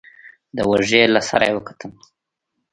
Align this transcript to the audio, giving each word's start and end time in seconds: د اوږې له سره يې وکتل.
د 0.55 0.57
اوږې 0.67 1.03
له 1.13 1.21
سره 1.29 1.45
يې 1.49 1.53
وکتل. 1.57 1.91